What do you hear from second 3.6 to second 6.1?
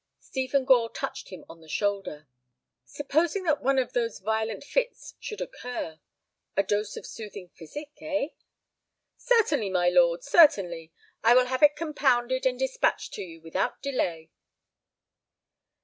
one of those violent fits should occur?